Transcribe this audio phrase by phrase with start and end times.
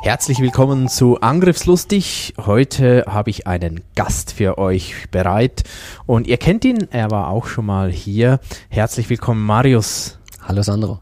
[0.00, 2.34] Herzlich willkommen zu Angriffslustig.
[2.38, 5.64] Heute habe ich einen Gast für euch bereit
[6.06, 8.38] und ihr kennt ihn, er war auch schon mal hier.
[8.68, 10.18] Herzlich willkommen, Marius.
[10.40, 11.00] Hallo Sandro.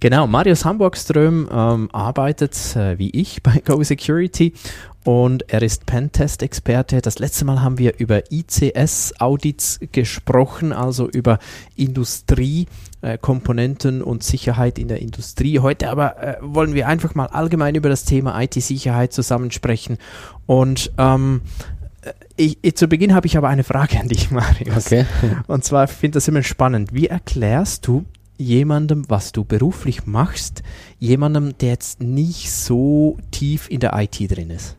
[0.00, 4.54] Genau, Marius Hamburgström ähm, arbeitet äh, wie ich bei Go Security
[5.04, 7.02] und er ist Pentest-Experte.
[7.02, 11.38] Das letzte Mal haben wir über ICS-Audits gesprochen, also über
[11.76, 15.58] Industriekomponenten äh, und Sicherheit in der Industrie.
[15.58, 19.98] Heute aber äh, wollen wir einfach mal allgemein über das Thema IT-Sicherheit zusammensprechen.
[20.46, 21.42] Und ähm,
[22.00, 24.86] äh, ich, ich, zu Beginn habe ich aber eine Frage an dich, Marius.
[24.86, 25.04] Okay.
[25.46, 26.94] Und zwar finde ich das immer spannend.
[26.94, 28.06] Wie erklärst du
[28.40, 30.62] jemandem, was du beruflich machst,
[30.98, 34.76] jemandem, der jetzt nicht so tief in der IT drin ist?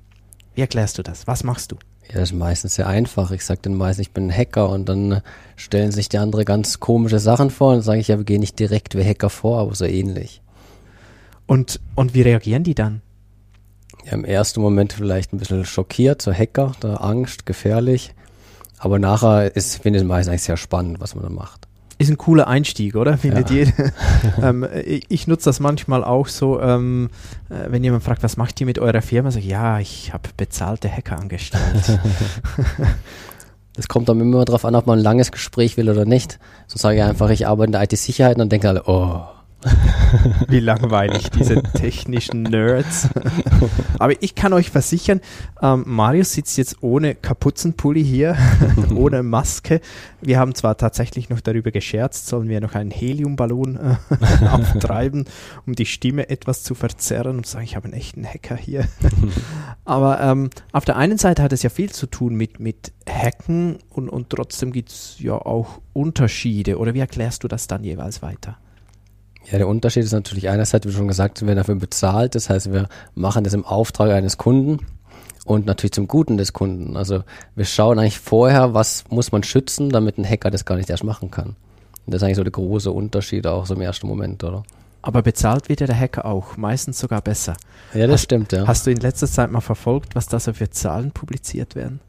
[0.56, 1.28] Wie erklärst du das?
[1.28, 1.78] Was machst du?
[2.10, 3.32] Ja, das ist meistens sehr einfach.
[3.32, 5.22] Ich sage dann meistens, ich bin ein Hacker und dann
[5.56, 8.42] stellen sich die andere ganz komische Sachen vor und dann sage ich, ja, wir gehen
[8.42, 10.42] nicht direkt wie Hacker vor, aber so ähnlich.
[11.46, 13.02] Und, und wie reagieren die dann?
[14.06, 18.14] Ja, im ersten Moment vielleicht ein bisschen schockiert, so Hacker, da Angst, gefährlich.
[18.80, 21.68] Aber nachher ist, finde ich meistens eigentlich sehr spannend, was man da macht
[22.02, 23.18] ist ein cooler Einstieg, oder?
[23.18, 23.58] Findet ja.
[23.58, 23.92] jeder.
[24.42, 27.10] ähm, ich, ich nutze das manchmal auch so, ähm,
[27.50, 29.32] äh, wenn jemand fragt, was macht ihr mit eurer Firma?
[29.32, 32.00] Sag ich, ja, ich habe bezahlte Hacker angestellt.
[33.74, 36.40] Das kommt dann immer darauf an, ob man ein langes Gespräch will oder nicht.
[36.68, 39.24] So sage ich einfach, ich arbeite in der IT-Sicherheit und dann denken alle, oh,
[40.48, 43.08] Wie langweilig, diese technischen Nerds.
[44.00, 45.22] Aber ich kann euch versichern,
[45.62, 48.36] ähm, Marius sitzt jetzt ohne Kapuzenpulli hier,
[48.96, 49.82] ohne Maske.
[50.22, 55.26] Wir haben zwar tatsächlich noch darüber gescherzt, sollen wir noch einen Heliumballon äh, auftreiben,
[55.66, 58.88] um die Stimme etwas zu verzerren und sagen, ich habe einen echten Hacker hier.
[59.86, 63.78] Aber ähm, auf der einen Seite hat es ja viel zu tun mit, mit Hacken
[63.90, 66.78] und, und trotzdem gibt es ja auch Unterschiede.
[66.78, 68.58] Oder wie erklärst du das dann jeweils weiter?
[69.50, 72.36] Ja, der Unterschied ist natürlich einerseits, wie schon gesagt, wir werden dafür bezahlt.
[72.36, 74.80] Das heißt, wir machen das im Auftrag eines Kunden
[75.46, 76.96] und natürlich zum Guten des Kunden.
[76.96, 77.24] Also
[77.56, 81.04] wir schauen eigentlich vorher, was muss man schützen, damit ein Hacker das gar nicht erst
[81.04, 81.56] machen kann.
[82.06, 84.64] Und das ist eigentlich so der große Unterschied auch so im ersten Moment, oder?
[85.02, 87.56] Aber bezahlt wird ja der Hacker auch, meistens sogar besser.
[87.94, 88.68] Ja, das hast, stimmt, ja.
[88.68, 92.00] Hast du in letzter Zeit mal verfolgt, was da so für Zahlen publiziert werden?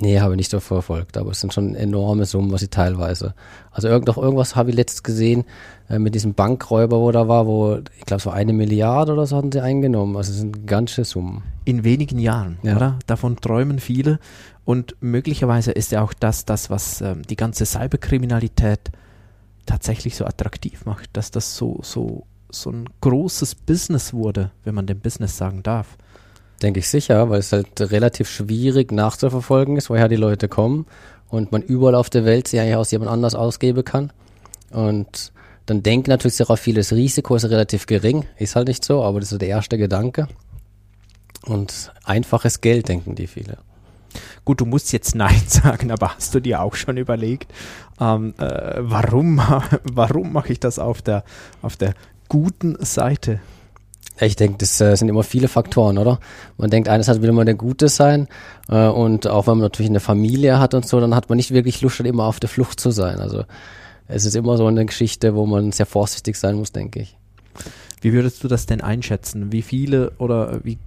[0.00, 3.34] Nee, habe ich nicht so verfolgt, aber es sind schon enorme Summen, was sie teilweise.
[3.70, 5.44] Also irgend, doch irgendwas habe ich letztens gesehen
[5.88, 9.36] äh, mit diesem Bankräuber, wo da war, wo ich glaube so eine Milliarde oder so
[9.36, 10.16] hatten sie eingenommen.
[10.16, 11.42] Also es sind ganze Summen.
[11.64, 12.76] In wenigen Jahren, ja.
[12.76, 12.98] oder?
[13.06, 14.18] Davon träumen viele
[14.64, 18.90] und möglicherweise ist ja auch das, das was ähm, die ganze Cyberkriminalität
[19.66, 24.86] tatsächlich so attraktiv macht, dass das so so so ein großes Business wurde, wenn man
[24.86, 25.96] dem Business sagen darf.
[26.62, 30.86] Denke ich sicher, weil es halt relativ schwierig nachzuverfolgen ist, woher die Leute kommen
[31.28, 34.12] und man überall auf der Welt sie eigentlich aus jemand anders ausgeben kann.
[34.70, 35.32] Und
[35.66, 38.26] dann denken natürlich sehr viele, das Risiko ist relativ gering.
[38.38, 40.28] Ist halt nicht so, aber das ist der erste Gedanke.
[41.44, 43.58] Und einfaches Geld denken die viele.
[44.44, 47.52] Gut, du musst jetzt Nein sagen, aber hast du dir auch schon überlegt,
[48.00, 49.40] ähm, äh, warum,
[49.92, 51.24] warum mache ich das auf der,
[51.62, 51.94] auf der
[52.28, 53.40] guten Seite?
[54.20, 56.20] Ich denke, das äh, sind immer viele Faktoren, oder?
[56.56, 58.28] Man denkt, einerseits will man der Gute sein
[58.68, 61.50] äh, und auch wenn man natürlich eine Familie hat und so, dann hat man nicht
[61.52, 63.18] wirklich Lust, dann immer auf der Flucht zu sein.
[63.18, 63.44] Also
[64.06, 67.16] es ist immer so eine Geschichte, wo man sehr vorsichtig sein muss, denke ich.
[68.00, 69.50] Wie würdest du das denn einschätzen?
[69.50, 70.78] Wie viele oder wie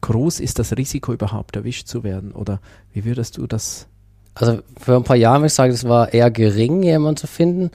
[0.00, 2.32] groß ist das Risiko überhaupt, erwischt zu werden?
[2.32, 2.60] Oder
[2.92, 3.86] wie würdest du das?
[4.34, 7.70] Also für ein paar Jahre würde ich sagen, es war eher gering, jemanden zu finden.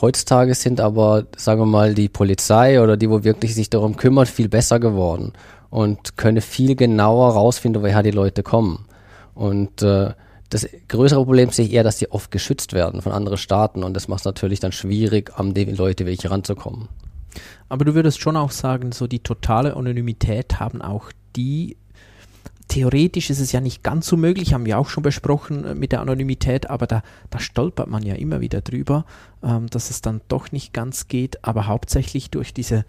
[0.00, 4.28] Heutzutage sind aber, sagen wir mal, die Polizei oder die, wo wirklich sich darum kümmert,
[4.28, 5.32] viel besser geworden
[5.68, 8.86] und können viel genauer rausfinden, woher die Leute kommen.
[9.34, 10.12] Und äh,
[10.48, 13.94] das größere Problem sehe ich eher, dass die oft geschützt werden von anderen Staaten und
[13.94, 16.88] das macht es natürlich dann schwierig, an die Leute wirklich ranzukommen.
[17.68, 21.76] Aber du würdest schon auch sagen, so die totale Anonymität haben auch die
[22.70, 25.92] theoretisch ist es ja nicht ganz so möglich, haben wir auch schon besprochen äh, mit
[25.92, 29.04] der Anonymität, aber da, da stolpert man ja immer wieder drüber,
[29.42, 32.86] ähm, dass es dann doch nicht ganz geht, aber hauptsächlich durch diese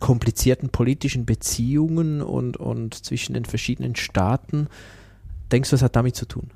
[0.00, 4.68] komplizierten politischen Beziehungen und, und zwischen den verschiedenen Staaten.
[5.52, 6.50] Denkst du, das hat damit zu tun?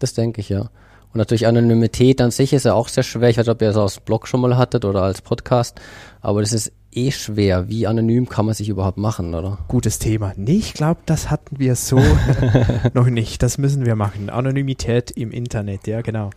[0.00, 0.70] Das denke ich, ja.
[1.12, 3.28] Und natürlich Anonymität an sich ist ja auch sehr schwer.
[3.28, 5.80] Ich weiß nicht, ob ihr das aus Blog schon mal hattet oder als Podcast,
[6.22, 7.68] aber das ist eh schwer.
[7.68, 9.58] Wie anonym kann man sich überhaupt machen, oder?
[9.68, 10.32] Gutes Thema.
[10.36, 12.00] Nee, ich glaube, das hatten wir so
[12.94, 13.42] noch nicht.
[13.42, 14.30] Das müssen wir machen.
[14.30, 16.30] Anonymität im Internet, ja, genau.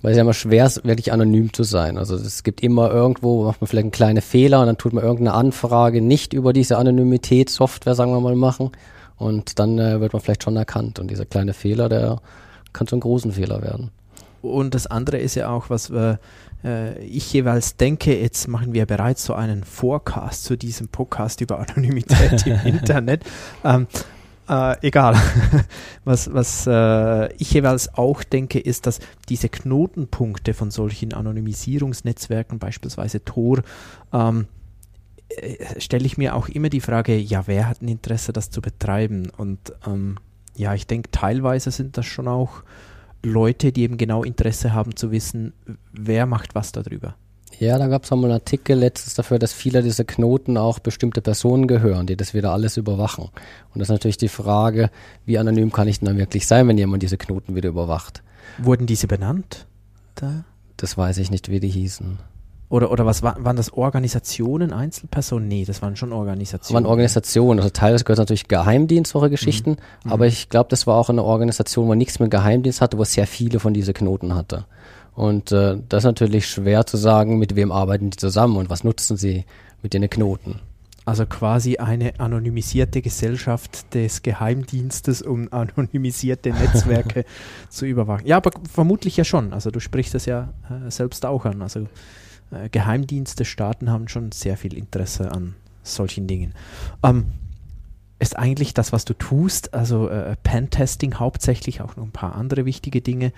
[0.00, 1.96] Weil es ja immer schwer ist, wirklich anonym zu sein.
[1.96, 5.04] Also es gibt immer irgendwo, macht man vielleicht einen kleinen Fehler und dann tut man
[5.04, 8.72] irgendeine Anfrage nicht über diese Anonymität-Software, sagen wir mal, machen.
[9.16, 10.98] Und dann äh, wird man vielleicht schon erkannt.
[10.98, 12.20] Und dieser kleine Fehler, der
[12.72, 13.90] kann zu einem großen Fehler werden.
[14.42, 15.90] Und das andere ist ja auch, was
[16.64, 21.58] äh, ich jeweils denke, jetzt machen wir bereits so einen Forecast zu diesem Podcast über
[21.58, 23.24] Anonymität im Internet.
[23.64, 23.86] Ähm,
[24.48, 25.14] äh, egal.
[26.04, 28.98] was was äh, ich jeweils auch denke, ist, dass
[29.28, 33.62] diese Knotenpunkte von solchen Anonymisierungsnetzwerken, beispielsweise Tor,
[34.12, 34.46] ähm,
[35.28, 38.60] äh, stelle ich mir auch immer die Frage, ja, wer hat ein Interesse, das zu
[38.60, 39.30] betreiben?
[39.36, 40.16] Und ähm,
[40.56, 42.62] ja, ich denke, teilweise sind das schon auch
[43.22, 45.52] Leute, die eben genau Interesse haben zu wissen,
[45.92, 47.14] wer macht was darüber.
[47.58, 51.20] Ja, da gab es mal einen Artikel letztens dafür, dass viele dieser Knoten auch bestimmte
[51.20, 53.24] Personen gehören, die das wieder alles überwachen.
[53.24, 54.90] Und das ist natürlich die Frage,
[55.26, 58.22] wie anonym kann ich denn dann wirklich sein, wenn jemand diese Knoten wieder überwacht?
[58.58, 59.66] Wurden diese benannt?
[60.14, 60.44] Da?
[60.76, 62.18] Das weiß ich nicht, wie die hießen.
[62.72, 65.46] Oder, oder was war, waren das Organisationen, Einzelpersonen?
[65.46, 66.62] Nee, das waren schon Organisationen.
[66.62, 67.60] Das waren Organisationen.
[67.60, 69.76] Also teilweise gehört natürlich Geheimdienst, solche Geschichten.
[70.04, 70.10] Mhm.
[70.10, 73.26] Aber ich glaube, das war auch eine Organisation, wo nichts mit Geheimdienst hatte, wo sehr
[73.26, 74.64] viele von diesen Knoten hatte.
[75.14, 78.84] Und äh, das ist natürlich schwer zu sagen, mit wem arbeiten die zusammen und was
[78.84, 79.44] nutzen sie
[79.82, 80.60] mit den Knoten.
[81.04, 87.26] Also quasi eine anonymisierte Gesellschaft des Geheimdienstes, um anonymisierte Netzwerke
[87.68, 88.26] zu überwachen.
[88.26, 89.52] Ja, aber vermutlich ja schon.
[89.52, 91.60] Also du sprichst das ja äh, selbst auch an.
[91.60, 91.86] Also
[92.52, 96.54] äh, Geheimdienste, Staaten haben schon sehr viel Interesse an solchen Dingen.
[97.02, 97.26] Ähm,
[98.18, 102.64] ist eigentlich das, was du tust, also äh, Pentesting hauptsächlich, auch noch ein paar andere
[102.64, 103.32] wichtige Dinge,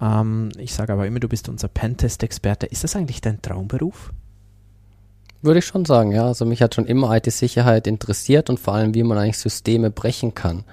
[0.00, 2.66] ähm, ich sage aber immer, du bist unser Pentest-Experte.
[2.66, 4.12] Ist das eigentlich dein Traumberuf?
[5.40, 6.26] Würde ich schon sagen, ja.
[6.26, 10.34] Also mich hat schon immer IT-Sicherheit interessiert und vor allem, wie man eigentlich Systeme brechen
[10.34, 10.64] kann.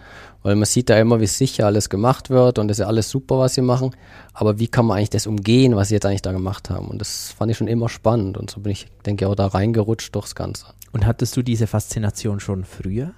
[0.42, 3.10] Weil man sieht da immer, wie sicher alles gemacht wird und das ist ja alles
[3.10, 3.96] super, was sie machen.
[4.34, 6.88] Aber wie kann man eigentlich das umgehen, was sie jetzt eigentlich da gemacht haben?
[6.88, 9.48] Und das fand ich schon immer spannend und so bin ich, denke ich, auch da
[9.48, 10.68] reingerutscht durchs Ganze.
[10.92, 13.12] Und hattest du diese Faszination schon früher?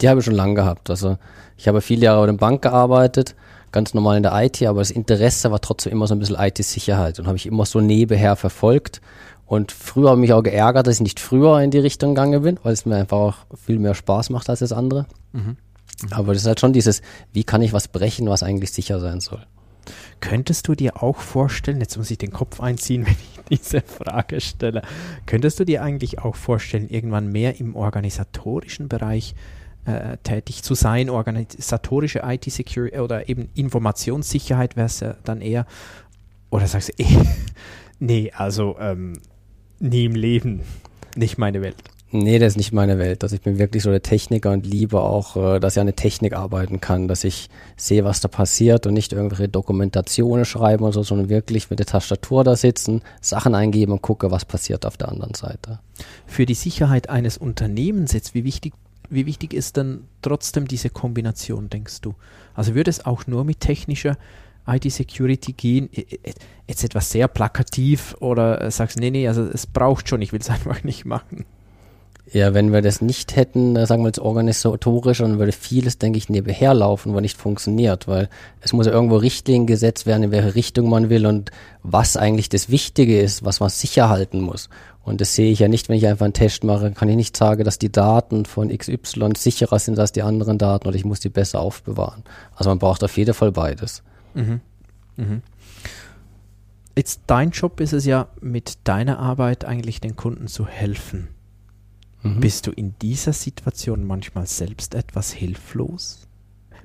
[0.00, 0.90] Die habe ich schon lange gehabt.
[0.90, 1.18] Also
[1.56, 3.34] ich habe viele Jahre bei der Bank gearbeitet
[3.72, 7.18] ganz normal in der IT, aber das Interesse war trotzdem immer so ein bisschen IT-Sicherheit
[7.18, 9.00] und habe ich immer so nebenher verfolgt.
[9.50, 12.40] Und früher habe ich mich auch geärgert, dass ich nicht früher in die Richtung gegangen
[12.40, 15.06] bin, weil es mir einfach auch viel mehr Spaß macht als das andere.
[15.32, 15.40] Mhm.
[15.40, 15.56] Mhm.
[16.12, 17.02] Aber das ist halt schon dieses,
[17.32, 19.44] wie kann ich was brechen, was eigentlich sicher sein soll.
[20.20, 23.16] Könntest du dir auch vorstellen, jetzt muss ich den Kopf einziehen, wenn
[23.50, 24.82] ich diese Frage stelle,
[25.26, 29.34] könntest du dir eigentlich auch vorstellen, irgendwann mehr im organisatorischen Bereich
[29.84, 35.66] äh, tätig zu sein, organisatorische IT-Security oder eben Informationssicherheit wäre es ja dann eher.
[36.50, 37.26] Oder sagst du, eh,
[37.98, 39.14] nee, also ähm,
[39.80, 40.60] nie im Leben,
[41.16, 41.76] nicht meine Welt.
[42.12, 43.22] Nee, das ist nicht meine Welt.
[43.22, 45.94] Also ich bin wirklich so der Techniker und liebe auch, äh, dass ich an der
[45.94, 50.92] Technik arbeiten kann, dass ich sehe, was da passiert und nicht irgendwelche Dokumentationen schreiben oder
[50.92, 54.96] so, sondern wirklich mit der Tastatur da sitzen, Sachen eingeben und gucke, was passiert auf
[54.96, 55.78] der anderen Seite.
[56.26, 58.74] Für die Sicherheit eines Unternehmens jetzt, wie wichtig
[59.12, 62.14] wie wichtig ist dann trotzdem diese Kombination, denkst du?
[62.54, 64.16] Also würde es auch nur mit technischer
[64.66, 65.90] IT-Security gehen?
[66.66, 70.50] Jetzt etwas sehr plakativ oder sagst, nee, nee, also es braucht schon, ich will es
[70.50, 71.44] einfach nicht machen.
[72.32, 76.16] Ja, wenn wir das nicht hätten, äh, sagen wir jetzt organisatorisch, dann würde vieles, denke
[76.16, 78.28] ich, nebenher laufen, wo nicht funktioniert, weil
[78.60, 81.50] es muss ja irgendwo Richtlinien gesetzt werden, in welche Richtung man will und
[81.82, 84.68] was eigentlich das Wichtige ist, was man sicher halten muss.
[85.02, 87.36] Und das sehe ich ja nicht, wenn ich einfach einen Test mache, kann ich nicht
[87.36, 91.18] sagen, dass die Daten von XY sicherer sind als die anderen Daten oder ich muss
[91.18, 92.22] die besser aufbewahren.
[92.54, 94.04] Also man braucht auf jeden Fall beides.
[94.34, 94.60] Mhm.
[95.16, 95.42] Mhm.
[96.96, 101.28] Jetzt dein Job ist es ja, mit deiner Arbeit eigentlich den Kunden zu helfen.
[102.22, 102.40] Mhm.
[102.40, 106.28] Bist du in dieser Situation manchmal selbst etwas hilflos?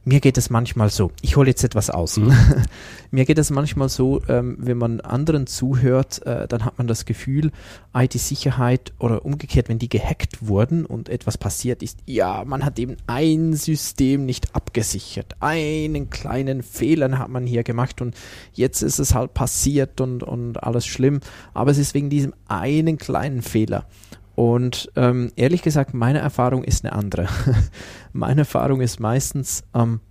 [0.08, 2.18] Mir geht es manchmal so, ich hole jetzt etwas aus.
[2.18, 2.32] Mhm.
[3.12, 7.06] Mir geht es manchmal so, ähm, wenn man anderen zuhört, äh, dann hat man das
[7.06, 7.52] Gefühl,
[7.92, 12.98] IT-Sicherheit oder umgekehrt, wenn die gehackt wurden und etwas passiert ist, ja, man hat eben
[13.08, 15.38] ein System nicht abgesichert.
[15.40, 18.16] Einen kleinen Fehler hat man hier gemacht und
[18.54, 21.20] jetzt ist es halt passiert und, und alles schlimm.
[21.56, 23.88] Aber es ist wegen diesem einen kleinen Fehler.
[24.36, 27.28] Und ähm, ehrlich gesagt, meine Erfahrung ist eine andere.
[28.14, 30.02] meine Erfahrung ist meistens, ähm,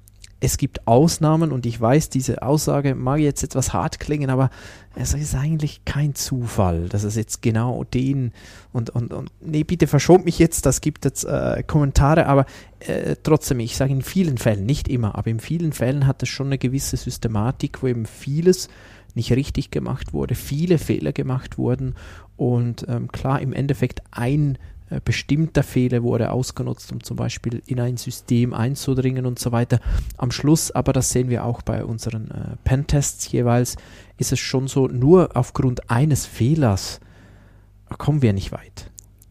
[0.45, 4.50] es gibt Ausnahmen und ich weiß, diese Aussage mag jetzt etwas hart klingen, aber
[4.95, 8.33] es ist eigentlich kein Zufall, dass es jetzt genau den
[8.73, 12.47] und, und, und nee, bitte verschont mich jetzt, das gibt jetzt äh, Kommentare, aber
[12.81, 16.28] äh, trotzdem, ich sage in vielen Fällen, nicht immer, aber in vielen Fällen hat es
[16.28, 18.69] schon eine gewisse Systematik, wo eben vieles
[19.14, 21.95] nicht richtig gemacht wurde, viele Fehler gemacht wurden
[22.37, 24.59] und ähm, klar, im Endeffekt ein
[24.91, 29.81] äh, bestimmter Fehler wurde ausgenutzt, um zum Beispiel in ein System einzudringen und so weiter.
[30.17, 33.76] Am Schluss, aber das sehen wir auch bei unseren äh, Pentests jeweils,
[34.19, 37.00] ist es schon so, nur aufgrund eines Fehlers
[37.99, 38.84] kommen wir nicht weit.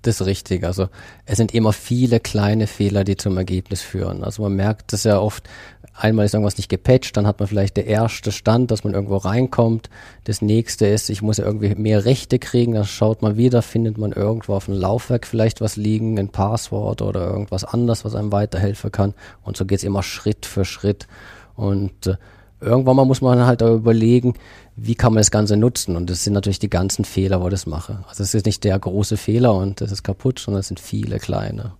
[0.03, 0.65] Das richtig.
[0.65, 0.89] Also
[1.25, 4.23] es sind immer viele kleine Fehler, die zum Ergebnis führen.
[4.23, 5.47] Also man merkt das ja oft,
[5.93, 9.15] einmal ist irgendwas nicht gepatcht, dann hat man vielleicht der erste Stand, dass man irgendwo
[9.15, 9.89] reinkommt.
[10.25, 13.97] Das nächste ist, ich muss ja irgendwie mehr Rechte kriegen, dann schaut man wieder, findet
[13.97, 18.33] man irgendwo auf dem Laufwerk vielleicht was liegen, ein Passwort oder irgendwas anderes, was einem
[18.33, 19.13] weiterhelfen kann.
[19.43, 21.07] Und so geht's immer Schritt für Schritt.
[21.55, 22.17] Und äh,
[22.63, 24.33] irgendwann mal muss man halt überlegen,
[24.75, 25.95] wie kann man das Ganze nutzen?
[25.95, 28.03] Und das sind natürlich die ganzen Fehler, wo ich das mache.
[28.07, 31.19] Also es ist nicht der große Fehler und das ist kaputt, sondern es sind viele
[31.19, 31.73] kleine.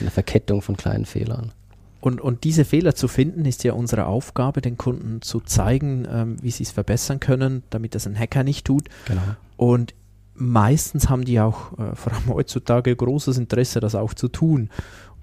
[0.00, 1.52] Eine Verkettung von kleinen Fehlern.
[2.00, 6.36] Und, und diese Fehler zu finden, ist ja unsere Aufgabe, den Kunden zu zeigen, ähm,
[6.42, 8.88] wie sie es verbessern können, damit das ein Hacker nicht tut.
[9.06, 9.22] Genau.
[9.56, 9.94] Und
[10.34, 14.68] meistens haben die auch, äh, vor allem heutzutage, großes Interesse, das auch zu tun.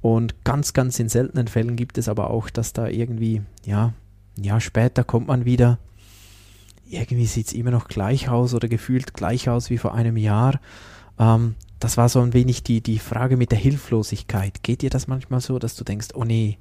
[0.01, 3.91] Und ganz, ganz in seltenen Fällen gibt es aber auch, dass da irgendwie, ja,
[4.39, 5.77] ein Jahr später kommt man wieder,
[6.89, 10.59] irgendwie sieht es immer noch gleich aus oder gefühlt gleich aus wie vor einem Jahr.
[11.19, 14.63] Ähm, das war so ein wenig die, die Frage mit der Hilflosigkeit.
[14.63, 16.57] Geht dir das manchmal so, dass du denkst, oh nee,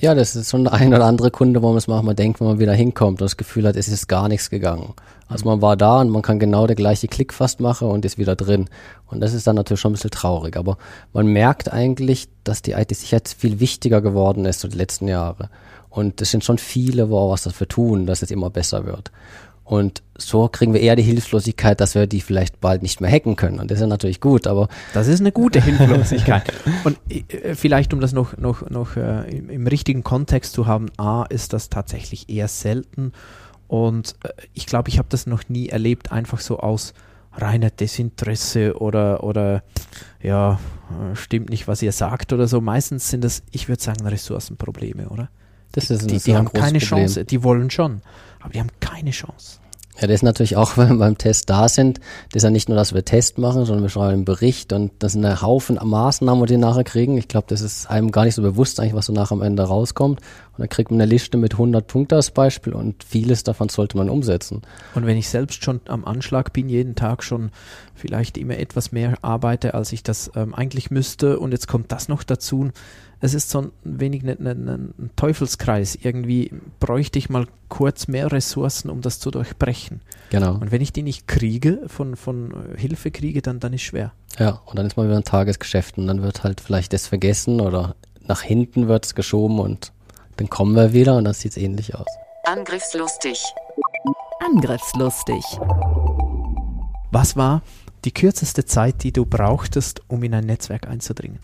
[0.00, 2.46] Ja, das ist schon der ein oder andere Kunde, wo man es manchmal denkt, wenn
[2.46, 4.94] man wieder hinkommt und das Gefühl hat, es ist gar nichts gegangen.
[5.26, 8.16] Also man war da und man kann genau der gleiche Klick fast machen und ist
[8.16, 8.70] wieder drin.
[9.06, 10.56] Und das ist dann natürlich schon ein bisschen traurig.
[10.56, 10.78] Aber
[11.12, 15.50] man merkt eigentlich, dass die IT-Sicherheit viel wichtiger geworden ist so die letzten Jahre.
[15.90, 19.10] Und es sind schon viele, wo was dafür tun, dass es immer besser wird.
[19.68, 23.36] Und so kriegen wir eher die Hilflosigkeit, dass wir die vielleicht bald nicht mehr hacken
[23.36, 23.60] können.
[23.60, 26.50] Und das ist ja natürlich gut, aber Das ist eine gute Hilflosigkeit.
[26.84, 30.86] Und äh, vielleicht, um das noch, noch, noch äh, im, im richtigen Kontext zu haben,
[30.96, 33.12] A, ist das tatsächlich eher selten.
[33.66, 36.94] Und äh, ich glaube, ich habe das noch nie erlebt, einfach so aus
[37.32, 39.62] reiner Desinteresse oder, oder
[40.22, 40.58] ja,
[41.12, 42.62] stimmt nicht, was ihr sagt oder so.
[42.62, 45.28] Meistens sind das, ich würde sagen, Ressourcenprobleme, oder?
[45.86, 47.06] Das ist ein, Die, die haben keine Problem.
[47.06, 48.02] Chance, die wollen schon,
[48.40, 49.60] aber die haben keine Chance.
[50.00, 51.98] Ja, das ist natürlich auch, wenn wir beim Test da sind,
[52.32, 54.92] das ist ja nicht nur, dass wir Test machen, sondern wir schreiben einen Bericht und
[55.00, 57.18] das sind ein Haufen Maßnahmen, die wir nachher kriegen.
[57.18, 59.64] Ich glaube, das ist einem gar nicht so bewusst eigentlich, was so nachher am Ende
[59.64, 60.20] rauskommt.
[60.20, 63.96] Und dann kriegt man eine Liste mit 100 Punkten als Beispiel und vieles davon sollte
[63.96, 64.62] man umsetzen.
[64.94, 67.50] Und wenn ich selbst schon am Anschlag bin, jeden Tag schon
[67.94, 72.08] vielleicht immer etwas mehr arbeite, als ich das ähm, eigentlich müsste, und jetzt kommt das
[72.08, 72.70] noch dazu,
[73.20, 75.96] es ist so ein wenig ne, ne, ne, ein Teufelskreis.
[76.00, 80.00] Irgendwie bräuchte ich mal kurz mehr Ressourcen, um das zu durchbrechen.
[80.30, 80.54] Genau.
[80.54, 84.12] Und wenn ich die nicht kriege, von, von Hilfe kriege, dann, dann ist schwer.
[84.38, 87.60] Ja, und dann ist man wieder ein Tagesgeschäft und dann wird halt vielleicht das vergessen
[87.60, 89.92] oder nach hinten wird es geschoben und
[90.36, 92.06] dann kommen wir wieder und dann sieht es ähnlich aus.
[92.44, 93.42] Angriffslustig.
[94.40, 95.44] Angriffslustig.
[97.10, 97.62] Was war
[98.04, 101.40] die kürzeste Zeit, die du brauchtest, um in ein Netzwerk einzudringen?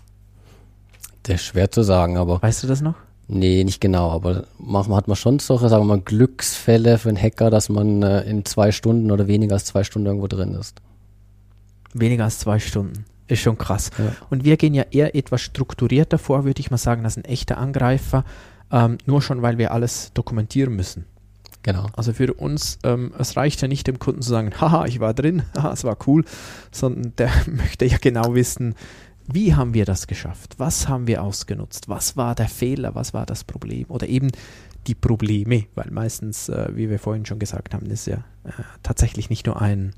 [1.24, 2.94] Das ist schwer zu sagen, aber Weißt du das noch?
[3.28, 4.10] nee, nicht genau.
[4.10, 8.02] Aber manchmal hat man schon solche, sagen wir mal, Glücksfälle für einen Hacker, dass man
[8.02, 10.80] äh, in zwei Stunden oder weniger als zwei Stunden irgendwo drin ist.
[11.94, 13.04] Weniger als zwei Stunden.
[13.26, 13.90] Ist schon krass.
[13.98, 14.12] Ja.
[14.28, 17.56] Und wir gehen ja eher etwas strukturierter vor, würde ich mal sagen, als ein echter
[17.56, 18.24] Angreifer.
[18.70, 21.06] Ähm, nur schon, weil wir alles dokumentieren müssen.
[21.62, 21.86] Genau.
[21.96, 25.14] Also für uns, ähm, es reicht ja nicht dem Kunden zu sagen, haha, ich war
[25.14, 26.24] drin, haha, es war cool,
[26.70, 28.74] sondern der möchte ja genau wissen,
[29.26, 30.54] wie haben wir das geschafft?
[30.58, 31.88] Was haben wir ausgenutzt?
[31.88, 32.94] Was war der Fehler?
[32.94, 33.86] Was war das Problem?
[33.88, 34.30] Oder eben
[34.86, 38.50] die Probleme, weil meistens, äh, wie wir vorhin schon gesagt haben, ist ja äh,
[38.82, 39.94] tatsächlich nicht nur ein.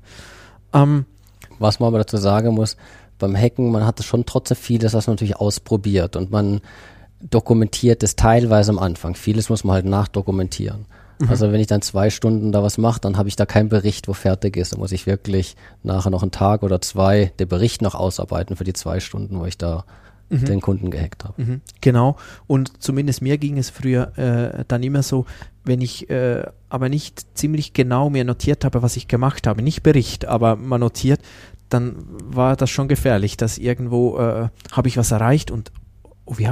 [0.73, 1.05] Ähm,
[1.59, 2.77] Was man aber dazu sagen muss,
[3.19, 6.61] beim Hacken, man hat schon trotzdem vieles, was man natürlich ausprobiert und man
[7.19, 9.15] dokumentiert es teilweise am Anfang.
[9.15, 10.85] Vieles muss man halt nachdokumentieren.
[11.27, 14.07] Also wenn ich dann zwei Stunden da was mache, dann habe ich da keinen Bericht,
[14.07, 14.73] wo fertig ist.
[14.73, 18.63] Da muss ich wirklich nachher noch einen Tag oder zwei den Bericht noch ausarbeiten für
[18.63, 19.85] die zwei Stunden, wo ich da
[20.29, 21.41] den Kunden gehackt habe.
[21.41, 22.17] Mhm, Genau.
[22.47, 25.25] Und zumindest mir ging es früher äh, dann immer so,
[25.63, 29.83] wenn ich äh, aber nicht ziemlich genau mir notiert habe, was ich gemacht habe, nicht
[29.83, 31.21] Bericht, aber mal notiert,
[31.69, 35.71] dann war das schon gefährlich, dass irgendwo äh, habe ich was erreicht und
[36.27, 36.49] oh, wie,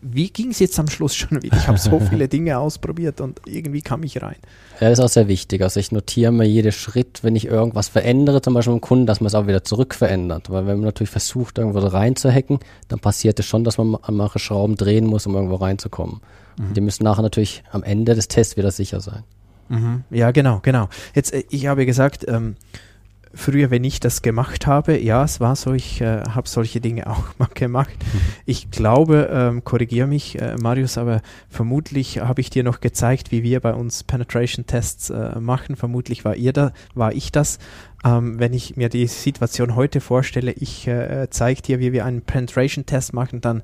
[0.00, 1.56] wie ging es jetzt am Schluss schon wieder?
[1.56, 4.36] Ich habe so viele Dinge ausprobiert und irgendwie kam ich rein.
[4.80, 5.62] Ja, das ist auch sehr wichtig.
[5.62, 9.06] Also ich notiere mir jeden Schritt, wenn ich irgendwas verändere, zum Beispiel mit dem Kunden,
[9.06, 10.50] dass man es auch wieder zurück verändert.
[10.50, 12.58] Weil wenn man natürlich versucht, irgendwo rein zu hacken,
[12.88, 16.20] dann passiert es schon, dass man an manche Schrauben drehen muss, um irgendwo reinzukommen.
[16.58, 16.74] Mhm.
[16.74, 19.24] Die müssen nachher natürlich am Ende des Tests wieder sicher sein.
[19.68, 20.04] Mhm.
[20.10, 20.88] Ja, genau, genau.
[21.14, 22.56] Jetzt, äh, ich habe gesagt, ähm,
[23.38, 27.06] früher, wenn ich das gemacht habe, ja, es war so, ich äh, habe solche Dinge
[27.10, 27.96] auch mal gemacht.
[28.12, 28.20] Mhm.
[28.44, 33.42] Ich glaube, ähm, korrigiere mich, äh, Marius, aber vermutlich habe ich dir noch gezeigt, wie
[33.42, 35.76] wir bei uns Penetration-Tests äh, machen.
[35.76, 37.58] Vermutlich war ihr da, war ich das.
[38.04, 42.22] Ähm, wenn ich mir die Situation heute vorstelle, ich äh, zeige dir, wie wir einen
[42.22, 43.62] Penetration-Test machen, dann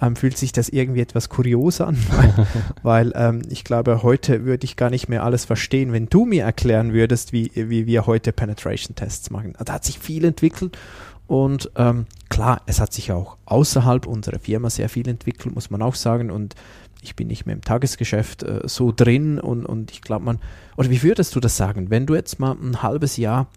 [0.00, 2.46] ähm, fühlt sich das irgendwie etwas kurios an, weil,
[2.82, 6.44] weil ähm, ich glaube, heute würde ich gar nicht mehr alles verstehen, wenn du mir
[6.44, 9.54] erklären würdest, wie, wie wir heute Penetration-Tests machen.
[9.62, 10.78] Da hat sich viel entwickelt
[11.26, 15.82] und ähm, klar, es hat sich auch außerhalb unserer Firma sehr viel entwickelt, muss man
[15.82, 16.30] auch sagen.
[16.30, 16.54] Und
[17.02, 20.38] ich bin nicht mehr im Tagesgeschäft äh, so drin und, und ich glaube, man,
[20.76, 23.48] oder wie würdest du das sagen, wenn du jetzt mal ein halbes Jahr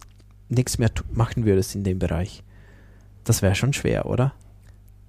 [0.49, 2.43] nichts mehr machen würdest in dem Bereich.
[3.23, 4.33] Das wäre schon schwer, oder?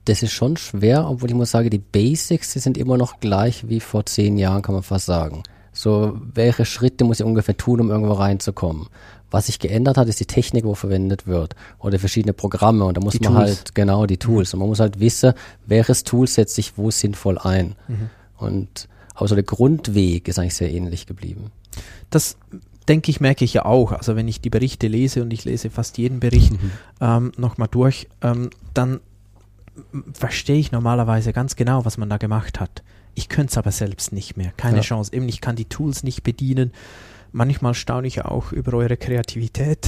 [0.04, 3.68] Das ist schon schwer, obwohl ich muss sagen, die Basics, die sind immer noch gleich
[3.68, 5.42] wie vor zehn Jahren, kann man fast sagen.
[5.72, 8.88] So, welche Schritte muss ich ungefähr tun, um irgendwo reinzukommen?
[9.30, 11.54] Was sich geändert hat, ist die Technik, wo verwendet wird.
[11.78, 12.86] Oder verschiedene Programme.
[12.86, 13.58] Und da muss die man Tools.
[13.58, 14.54] halt, genau, die Tools.
[14.54, 15.34] Und man muss halt wissen,
[15.66, 17.76] welches Tool setzt sich wo sinnvoll ein.
[17.86, 18.10] Mhm.
[18.38, 21.50] Und aber so der Grundweg ist eigentlich sehr ähnlich geblieben.
[22.08, 22.36] Das
[22.88, 23.92] denke ich, merke ich ja auch.
[23.92, 26.70] Also wenn ich die Berichte lese und ich lese fast jeden Bericht mhm.
[27.00, 29.00] ähm, nochmal durch, ähm, dann
[30.12, 32.82] verstehe ich normalerweise ganz genau, was man da gemacht hat.
[33.14, 34.52] Ich könnte es aber selbst nicht mehr.
[34.56, 34.82] Keine ja.
[34.82, 35.12] Chance.
[35.12, 36.72] Eben, ich kann die Tools nicht bedienen.
[37.30, 39.86] Manchmal staune ich auch über eure Kreativität,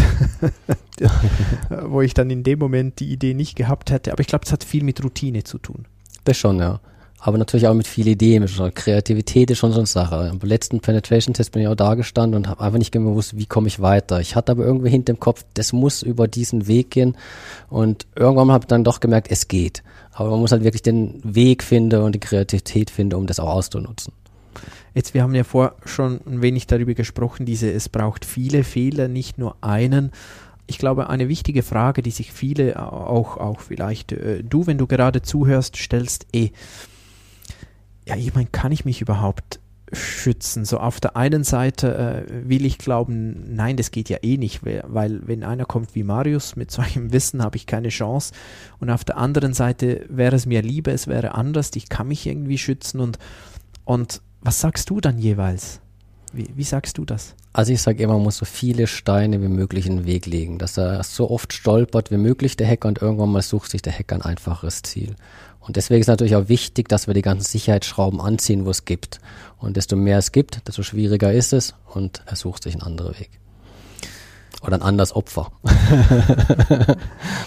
[1.86, 4.12] wo ich dann in dem Moment die Idee nicht gehabt hätte.
[4.12, 5.86] Aber ich glaube, es hat viel mit Routine zu tun.
[6.24, 6.80] Das schon, ja
[7.20, 10.30] aber natürlich auch mit viel Ideen, mit Kreativität ist schon so eine Sache.
[10.30, 13.68] Am letzten Penetration-Test bin ich auch da gestanden und habe einfach nicht gewusst, wie komme
[13.68, 14.20] ich weiter.
[14.20, 17.16] Ich hatte aber irgendwie hinter dem Kopf, das muss über diesen Weg gehen
[17.68, 19.82] und irgendwann habe ich dann doch gemerkt, es geht.
[20.12, 23.50] Aber man muss halt wirklich den Weg finden und die Kreativität finden, um das auch
[23.50, 24.14] auszunutzen.
[24.94, 29.08] Jetzt, wir haben ja vor schon ein wenig darüber gesprochen, diese, es braucht viele Fehler,
[29.08, 30.10] nicht nur einen
[30.70, 34.86] ich glaube, eine wichtige Frage, die sich viele auch, auch vielleicht äh, du, wenn du
[34.86, 36.50] gerade zuhörst, stellst, eh,
[38.06, 39.60] ja, ich meine, kann ich mich überhaupt
[39.92, 40.64] schützen?
[40.64, 44.60] So auf der einen Seite äh, will ich glauben, nein, das geht ja eh nicht,
[44.64, 48.32] weil wenn einer kommt wie Marius mit solchem Wissen, habe ich keine Chance.
[48.78, 52.26] Und auf der anderen Seite wäre es mir lieber, es wäre anders, ich kann mich
[52.26, 53.18] irgendwie schützen und,
[53.84, 55.80] und was sagst du dann jeweils?
[56.32, 57.34] Wie, wie sagst du das?
[57.52, 60.58] Also ich sage immer, man muss so viele Steine wie möglich in den Weg legen,
[60.58, 63.92] dass er so oft stolpert wie möglich, der Hacker, und irgendwann mal sucht sich der
[63.92, 65.16] Hacker ein einfaches Ziel.
[65.58, 69.20] Und deswegen ist natürlich auch wichtig, dass wir die ganzen Sicherheitsschrauben anziehen, wo es gibt.
[69.58, 73.18] Und desto mehr es gibt, desto schwieriger ist es und er sucht sich einen anderen
[73.18, 73.30] Weg.
[74.62, 75.50] Oder ein anderes Opfer.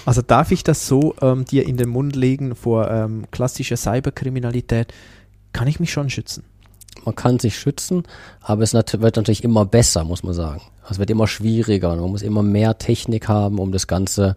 [0.06, 4.94] also darf ich das so ähm, dir in den Mund legen vor ähm, klassischer Cyberkriminalität?
[5.54, 6.44] Kann ich mich schon schützen?
[7.06, 8.04] Man kann sich schützen,
[8.42, 10.62] aber es wird natürlich immer besser, muss man sagen.
[10.90, 14.36] Es wird immer schwieriger und man muss immer mehr Technik haben, um das Ganze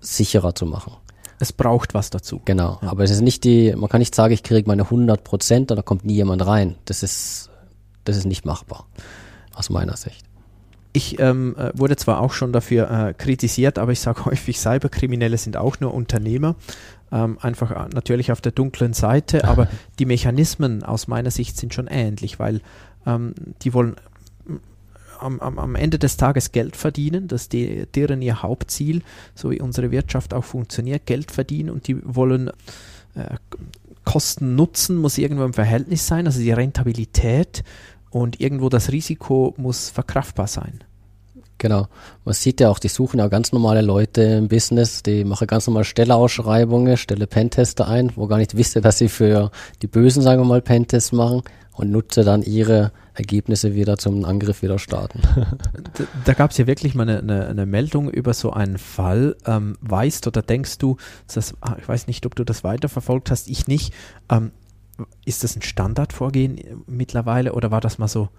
[0.00, 0.92] sicherer zu machen
[1.40, 2.40] es braucht was dazu.
[2.44, 2.90] Genau, ja.
[2.90, 5.76] aber es ist nicht die, man kann nicht sagen, ich kriege meine 100 Prozent und
[5.76, 6.76] da kommt nie jemand rein.
[6.84, 7.50] Das ist,
[8.04, 8.86] das ist nicht machbar,
[9.54, 10.24] aus meiner Sicht.
[10.92, 15.38] Ich ähm, äh, wurde zwar auch schon dafür äh, kritisiert, aber ich sage häufig, Cyberkriminelle
[15.38, 16.56] sind auch nur Unternehmer,
[17.12, 19.68] ähm, einfach äh, natürlich auf der dunklen Seite, aber
[19.98, 22.60] die Mechanismen aus meiner Sicht sind schon ähnlich, weil
[23.06, 23.96] ähm, die wollen
[25.20, 27.52] am, am, am Ende des Tages Geld verdienen, das ist
[27.94, 29.02] deren ihr Hauptziel,
[29.34, 32.48] so wie unsere Wirtschaft auch funktioniert, Geld verdienen und die wollen
[33.14, 33.36] äh,
[34.04, 37.64] Kosten nutzen, muss irgendwo im Verhältnis sein, also die Rentabilität
[38.10, 40.80] und irgendwo das Risiko muss verkraftbar sein.
[41.60, 41.88] Genau.
[42.24, 45.66] Man sieht ja auch, die suchen ja ganz normale Leute im Business, die machen ganz
[45.66, 49.50] normal Stelleausschreibungen, stelle Pentester ein, wo gar nicht wisse, dass sie für
[49.82, 51.42] die Bösen, sagen wir mal, Pentests machen
[51.74, 55.20] und nutze dann ihre Ergebnisse wieder zum Angriff wieder starten.
[55.98, 59.36] da, da gab es ja wirklich mal eine, eine, eine, Meldung über so einen Fall.
[59.44, 60.96] Ähm, weißt oder denkst du,
[61.32, 63.92] das, ah, ich weiß nicht, ob du das weiterverfolgt hast, ich nicht.
[64.30, 64.52] Ähm,
[65.26, 68.30] ist das ein Standardvorgehen mittlerweile oder war das mal so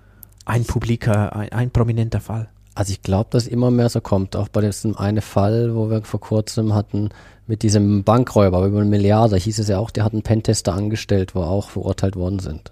[0.46, 2.50] ein publiker, ein, ein prominenter Fall?
[2.74, 4.36] Also ich glaube, dass immer mehr so kommt.
[4.36, 7.10] Auch bei diesem einen Fall, wo wir vor kurzem hatten
[7.48, 11.36] mit diesem Bankräuber über eine Milliarde, hieß es ja auch, der hat einen Pentester angestellt,
[11.36, 12.72] wo auch verurteilt worden sind.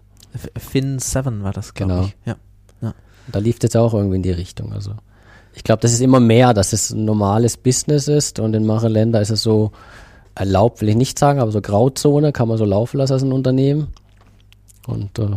[0.58, 2.06] Fin 7 war das, glaube genau.
[2.06, 2.16] ich.
[2.26, 2.36] Ja.
[2.82, 2.94] ja.
[3.32, 4.72] Da lief das auch irgendwie in die Richtung.
[4.72, 4.94] Also
[5.54, 8.92] ich glaube, das ist immer mehr, dass es ein normales Business ist und in manchen
[8.92, 9.72] Ländern ist es so
[10.36, 13.34] erlaubt, will ich nicht sagen, aber so Grauzone kann man so laufen lassen als ein
[13.34, 13.90] Unternehmen.
[14.88, 15.28] Und äh,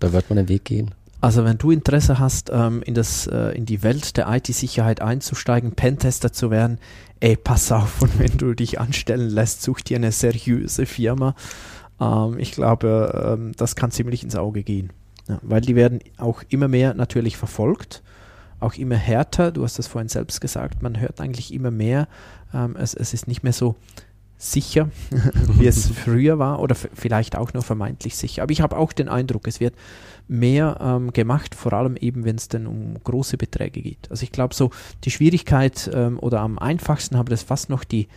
[0.00, 0.90] da wird man den Weg gehen.
[1.22, 5.72] Also wenn du Interesse hast, ähm, in, das, äh, in die Welt der IT-Sicherheit einzusteigen,
[5.72, 6.78] Pentester zu werden,
[7.20, 11.34] ey, pass auf, und wenn du dich anstellen lässt, such dir eine seriöse Firma
[12.00, 14.92] Ähm, ich glaube, ähm, das kann ziemlich ins Auge gehen.
[15.28, 18.02] Ja, weil die werden auch immer mehr natürlich verfolgt,
[18.58, 19.52] auch immer härter.
[19.52, 22.08] Du hast das vorhin selbst gesagt, man hört eigentlich immer mehr.
[22.52, 23.76] Ähm, es, es ist nicht mehr so
[24.42, 24.90] sicher,
[25.58, 28.42] wie es früher war oder vielleicht auch nur vermeintlich sicher.
[28.42, 29.74] Aber ich habe auch den Eindruck, es wird
[30.26, 34.10] mehr ähm, gemacht, vor allem eben, wenn es denn um große Beträge geht.
[34.10, 34.70] Also ich glaube so,
[35.04, 38.08] die Schwierigkeit ähm, oder am einfachsten haben das fast noch die,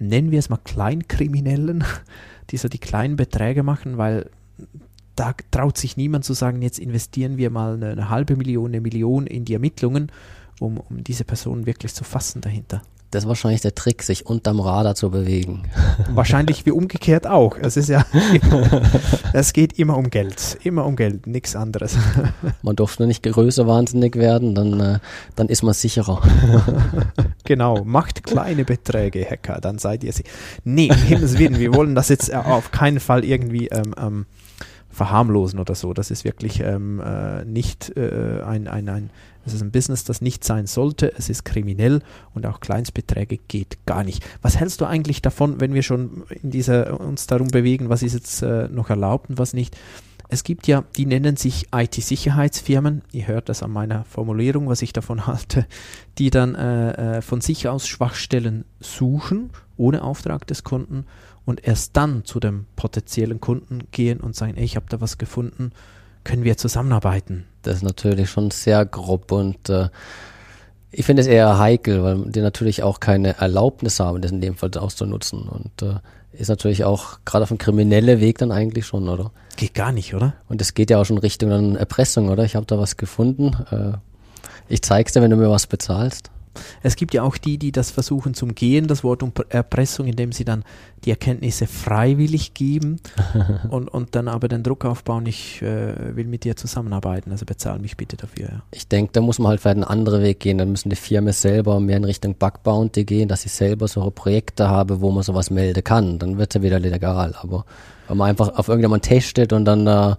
[0.00, 1.84] nennen wir es mal Kleinkriminellen,
[2.50, 4.30] die so die kleinen Beträge machen, weil
[5.14, 8.80] da traut sich niemand zu sagen, jetzt investieren wir mal eine, eine halbe Million, eine
[8.80, 10.10] Million in die Ermittlungen,
[10.58, 12.82] um, um diese Person wirklich zu fassen dahinter.
[13.10, 15.62] Das ist wahrscheinlich der Trick, sich unterm Radar zu bewegen.
[16.10, 17.56] Wahrscheinlich wie umgekehrt auch.
[17.56, 18.04] Es ist ja,
[19.32, 21.96] es geht immer um Geld, immer um Geld, nichts anderes.
[22.62, 24.98] Man durfte nur nicht größer wahnsinnig werden, dann, äh,
[25.36, 26.22] dann ist man sicherer.
[27.44, 30.24] Genau, macht kleine Beträge, Hacker, dann seid ihr sie.
[30.64, 34.26] Nee, um Himmels Willen, wir wollen das jetzt auf keinen Fall irgendwie ähm, ähm,
[34.90, 35.92] verharmlosen oder so.
[35.92, 39.10] Das ist wirklich ähm, äh, nicht äh, ein, ein, ein,
[39.46, 41.12] es ist ein Business, das nicht sein sollte.
[41.16, 42.02] Es ist kriminell
[42.34, 44.24] und auch Kleinstbeträge geht gar nicht.
[44.42, 48.14] Was hältst du eigentlich davon, wenn wir schon in dieser, uns darum bewegen, was ist
[48.14, 49.76] jetzt äh, noch erlaubt und was nicht?
[50.28, 54.92] Es gibt ja, die nennen sich IT-Sicherheitsfirmen, ihr hört das an meiner Formulierung, was ich
[54.92, 55.66] davon halte,
[56.18, 61.04] die dann äh, äh, von sich aus Schwachstellen suchen, ohne Auftrag des Kunden
[61.44, 65.16] und erst dann zu dem potenziellen Kunden gehen und sagen, ey, ich habe da was
[65.16, 65.70] gefunden,
[66.24, 67.44] können wir zusammenarbeiten.
[67.66, 69.88] Das ist natürlich schon sehr grob und äh,
[70.92, 74.54] ich finde es eher heikel, weil die natürlich auch keine Erlaubnis haben, das in dem
[74.54, 75.96] Fall auszunutzen und äh,
[76.32, 79.30] ist natürlich auch gerade auf dem kriminellen Weg dann eigentlich schon, oder?
[79.56, 80.34] Geht gar nicht, oder?
[80.48, 82.44] Und es geht ja auch schon Richtung dann Erpressung, oder?
[82.44, 83.56] Ich habe da was gefunden.
[83.70, 83.96] Äh,
[84.68, 86.30] ich zeig's dir, wenn du mir was bezahlst.
[86.82, 90.44] Es gibt ja auch die, die das versuchen zum Gehen, das Wort Erpressung, indem sie
[90.44, 90.64] dann
[91.04, 93.00] die Erkenntnisse freiwillig geben
[93.70, 97.78] und, und dann aber den Druck aufbauen, ich äh, will mit dir zusammenarbeiten, also bezahl
[97.78, 98.48] mich bitte dafür.
[98.48, 98.62] Ja.
[98.72, 100.58] Ich denke, da muss man halt vielleicht einen anderen Weg gehen.
[100.58, 104.10] Dann müssen die Firmen selber mehr in Richtung Bug Bounty gehen, dass sie selber so
[104.10, 106.18] Projekte haben, wo man sowas melden kann.
[106.18, 107.34] Dann wird es ja wieder legal.
[107.40, 107.64] Aber
[108.08, 110.16] wenn man einfach auf irgendjemand testet und dann da äh,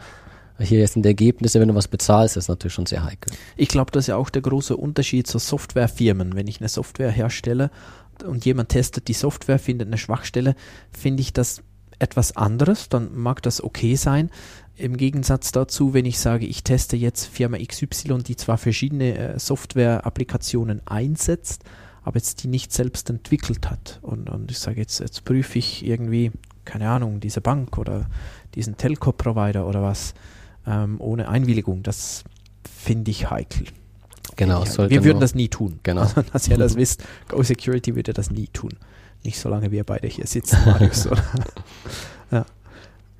[0.59, 3.31] hier sind die Ergebnisse, wenn du was bezahlst, ist natürlich schon sehr heikel.
[3.55, 6.35] Ich glaube, das ist ja auch der große Unterschied zu Softwarefirmen.
[6.35, 7.69] Wenn ich eine Software herstelle
[8.25, 10.55] und jemand testet die Software, findet eine Schwachstelle,
[10.91, 11.61] finde ich das
[11.99, 14.29] etwas anderes, dann mag das okay sein.
[14.75, 19.39] Im Gegensatz dazu, wenn ich sage, ich teste jetzt Firma XY, die zwar verschiedene äh,
[19.39, 21.63] Software-Applikationen einsetzt,
[22.03, 23.99] aber jetzt die nicht selbst entwickelt hat.
[24.03, 26.31] Und, und ich sage jetzt, jetzt prüfe ich irgendwie,
[26.63, 28.07] keine Ahnung, diese Bank oder
[28.53, 30.13] diesen Telco-Provider oder was
[30.67, 31.81] ähm, ohne Einwilligung.
[31.83, 32.23] Das
[32.69, 33.67] finde ich heikel.
[34.35, 34.63] Genau.
[34.63, 34.89] Ich heikel.
[34.89, 35.79] Wir würden das nie tun.
[35.83, 36.01] Genau.
[36.01, 38.73] Also, dass ihr das wisst, Go Security würde das nie tun.
[39.23, 41.09] Nicht solange wir beide hier sitzen, Marius.
[42.31, 42.45] ja.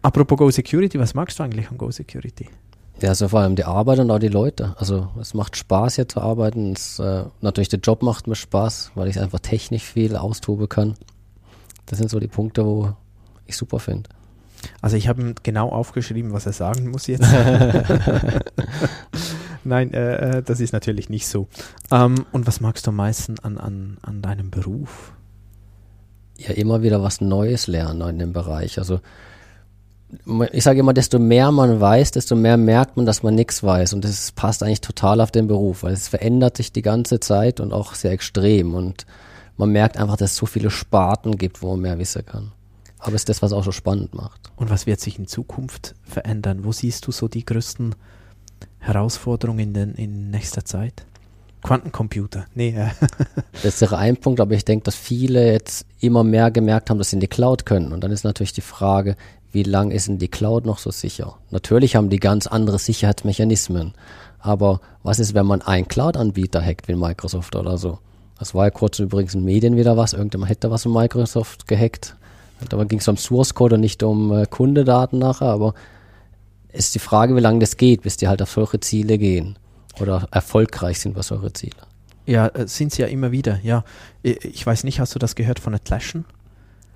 [0.02, 2.48] Apropos Go Security, was magst du eigentlich an Go Security?
[3.02, 4.76] Ja, also vor allem die Arbeit und auch die Leute.
[4.78, 6.74] Also es macht Spaß hier zu arbeiten.
[6.74, 10.96] Es, äh, natürlich der Job macht mir Spaß, weil ich einfach technisch viel austoben kann.
[11.86, 12.94] Das sind so die Punkte, wo
[13.46, 14.10] ich super finde.
[14.82, 17.28] Also ich habe ihm genau aufgeschrieben, was er sagen muss jetzt.
[19.64, 21.48] Nein, äh, äh, das ist natürlich nicht so.
[21.92, 25.14] Ähm, und was magst du am meisten an, an, an deinem Beruf?
[26.38, 28.78] Ja, immer wieder was Neues lernen in dem Bereich.
[28.80, 29.00] Also
[30.52, 33.94] ich sage immer, desto mehr man weiß, desto mehr merkt man, dass man nichts weiß.
[33.94, 37.60] Und das passt eigentlich total auf den Beruf, weil es verändert sich die ganze Zeit
[37.60, 38.74] und auch sehr extrem.
[38.74, 39.06] Und
[39.58, 42.52] man merkt einfach, dass es so viele Sparten gibt, wo man mehr wissen kann.
[43.00, 44.52] Aber es ist das, was auch so spannend macht.
[44.56, 46.64] Und was wird sich in Zukunft verändern?
[46.64, 47.96] Wo siehst du so die größten
[48.80, 51.06] Herausforderungen in, den, in nächster Zeit?
[51.64, 52.70] Quantencomputer, nee.
[52.70, 52.90] Äh.
[53.64, 57.10] das wäre ein Punkt, aber ich denke, dass viele jetzt immer mehr gemerkt haben, dass
[57.10, 57.92] sie in die Cloud können.
[57.92, 59.16] Und dann ist natürlich die Frage,
[59.52, 61.38] wie lange ist denn die Cloud noch so sicher?
[61.52, 63.94] Natürlich haben die ganz andere Sicherheitsmechanismen.
[64.40, 68.00] Aber was ist, wenn man einen Cloud-Anbieter hackt, wie Microsoft oder so?
[68.38, 70.14] Das war ja kurz übrigens in Medien wieder was.
[70.14, 72.16] Irgendjemand hätte was von Microsoft gehackt.
[72.70, 75.74] Dabei ging es um Source Code und nicht um äh, Kundedaten nachher, aber
[76.74, 79.58] ist die Frage, wie lange das geht, bis die halt auf solche Ziele gehen
[80.00, 81.78] oder erfolgreich sind bei solche Ziele.
[82.26, 83.84] Ja, äh, sind sie ja immer wieder, ja.
[84.22, 86.26] Ich weiß nicht, hast du das gehört von Atlassian?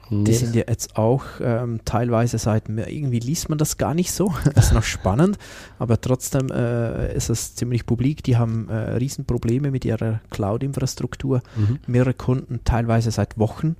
[0.09, 0.25] Nee.
[0.25, 4.33] Die sind ja jetzt auch ähm, teilweise seit, irgendwie liest man das gar nicht so,
[4.55, 5.37] das ist noch spannend,
[5.79, 11.79] aber trotzdem äh, ist es ziemlich publik, die haben äh, Riesenprobleme mit ihrer Cloud-Infrastruktur, mhm.
[11.87, 13.77] mehrere Kunden teilweise seit Wochen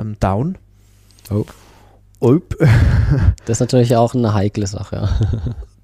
[0.00, 0.58] ähm, down
[1.30, 1.44] Oh.
[2.20, 2.56] Oip.
[3.44, 5.08] das ist natürlich auch eine heikle Sache.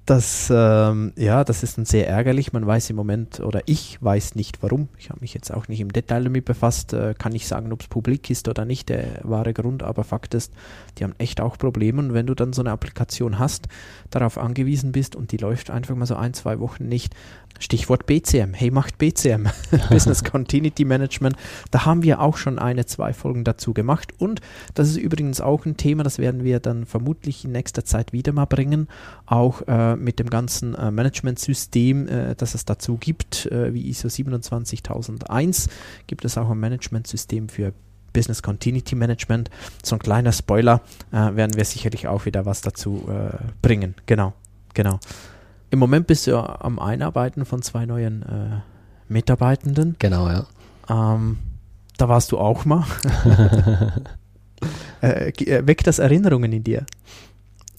[0.05, 2.53] Das, ähm, ja, das ist dann sehr ärgerlich.
[2.53, 4.87] Man weiß im Moment, oder ich weiß nicht warum.
[4.99, 6.93] Ich habe mich jetzt auch nicht im Detail damit befasst.
[6.93, 9.81] Äh, kann nicht sagen, ob es publik ist oder nicht, der wahre Grund.
[9.81, 10.53] Aber Fakt ist,
[10.99, 11.99] die haben echt auch Probleme.
[11.99, 13.67] Und wenn du dann so eine Applikation hast,
[14.11, 17.15] darauf angewiesen bist und die läuft einfach mal so ein, zwei Wochen nicht,
[17.59, 18.53] Stichwort BCM.
[18.53, 19.47] Hey, macht BCM.
[19.89, 21.35] Business Continuity Management.
[21.71, 24.13] Da haben wir auch schon eine, zwei Folgen dazu gemacht.
[24.17, 24.41] Und
[24.73, 28.33] das ist übrigens auch ein Thema, das werden wir dann vermutlich in nächster Zeit wieder
[28.33, 28.87] mal bringen.
[29.25, 34.09] Auch äh, mit dem ganzen äh, Managementsystem, äh, das es dazu gibt, äh, wie ISO
[34.09, 35.69] 27001,
[36.07, 37.73] gibt es auch ein Managementsystem für
[38.13, 39.49] Business Continuity Management.
[39.83, 43.95] So ein kleiner Spoiler, äh, werden wir sicherlich auch wieder was dazu äh, bringen.
[44.05, 44.33] Genau,
[44.73, 44.99] genau.
[45.71, 48.61] Im Moment bist du am Einarbeiten von zwei neuen
[49.09, 49.95] Mitarbeitenden.
[49.99, 50.45] Genau, ja.
[50.87, 51.37] Ähm,
[51.97, 52.85] da warst du auch mal.
[55.01, 56.85] äh, weckt das Erinnerungen in dir?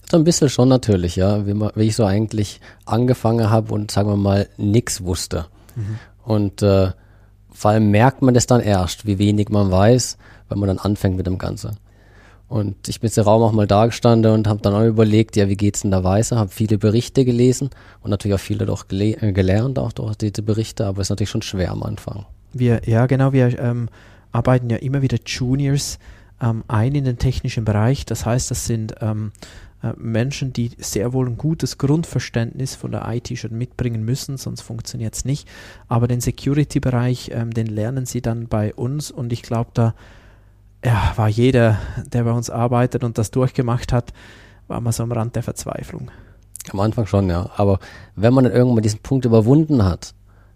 [0.09, 1.45] So ein bisschen schon natürlich, ja.
[1.45, 5.47] Wie, wie ich so eigentlich angefangen habe und sagen wir mal nichts wusste.
[5.75, 5.99] Mhm.
[6.23, 6.91] Und äh,
[7.51, 10.17] vor allem merkt man das dann erst, wie wenig man weiß,
[10.49, 11.77] wenn man dann anfängt mit dem Ganzen.
[12.47, 15.35] Und ich bin jetzt im Raum auch mal da gestanden und habe dann auch überlegt,
[15.35, 16.37] ja, wie geht's denn da weiter?
[16.37, 17.69] Habe viele Berichte gelesen
[18.01, 21.09] und natürlich auch viele doch gele äh, gelernt, auch durch diese Berichte, aber es ist
[21.09, 22.25] natürlich schon schwer am Anfang.
[22.53, 23.89] Wir, ja, genau, wir ähm,
[24.31, 25.99] arbeiten ja immer wieder Juniors
[26.41, 28.05] ähm, ein in den technischen Bereich.
[28.05, 33.07] Das heißt, das sind ähm, äh, Menschen, die sehr wohl ein gutes Grundverständnis von der
[33.07, 35.47] IT schon mitbringen müssen, sonst funktioniert es nicht.
[35.87, 39.93] Aber den Security-Bereich, ähm, den lernen sie dann bei uns und ich glaube, da
[40.83, 41.77] ja, war jeder,
[42.11, 44.13] der bei uns arbeitet und das durchgemacht hat,
[44.67, 46.11] war mal so am Rand der Verzweiflung.
[46.71, 47.49] Am Anfang schon, ja.
[47.55, 47.79] Aber
[48.15, 50.13] wenn man dann irgendwann diesen Punkt überwunden hat,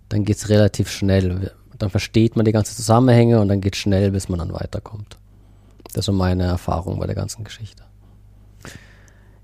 [0.09, 1.51] dann geht es relativ schnell.
[1.77, 5.17] Dann versteht man die ganzen Zusammenhänge und dann geht es schnell, bis man dann weiterkommt.
[5.85, 7.83] Das ist so meine Erfahrung bei der ganzen Geschichte.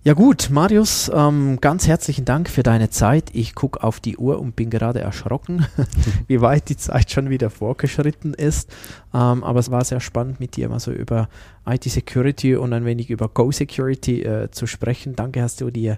[0.08, 3.26] Ja gut, Marius, ähm, ganz herzlichen Dank für deine Zeit.
[3.34, 5.66] Ich gucke auf die Uhr und bin gerade erschrocken,
[6.28, 8.70] wie weit die Zeit schon wieder vorgeschritten ist.
[9.14, 11.28] Ähm, aber es war sehr spannend mit dir mal so über
[11.68, 15.18] IT-Security und ein wenig über Go-Security äh, zu sprechen.
[15.18, 15.98] Danke, hast du dir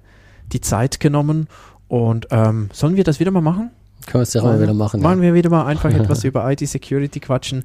[0.53, 1.47] die Zeit genommen.
[1.87, 3.69] Und ähm, sollen wir das wieder mal machen?
[4.07, 5.03] Können wir es ja mal wieder machen.
[5.03, 5.25] Machen ja.
[5.25, 7.63] wir wieder mal einfach etwas über IT-Security quatschen.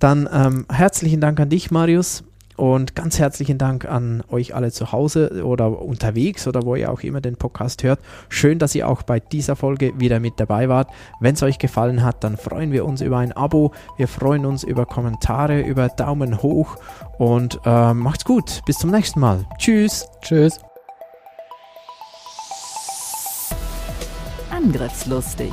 [0.00, 2.24] Dann ähm, herzlichen Dank an dich, Marius.
[2.56, 7.00] Und ganz herzlichen Dank an euch alle zu Hause oder unterwegs oder wo ihr auch
[7.00, 8.00] immer den Podcast hört.
[8.28, 10.88] Schön, dass ihr auch bei dieser Folge wieder mit dabei wart.
[11.20, 13.72] Wenn es euch gefallen hat, dann freuen wir uns über ein Abo.
[13.96, 16.76] Wir freuen uns über Kommentare, über Daumen hoch
[17.18, 18.62] und äh, macht's gut.
[18.66, 19.44] Bis zum nächsten Mal.
[19.58, 20.06] Tschüss.
[20.22, 20.60] Tschüss.
[24.50, 25.52] Angriffslustig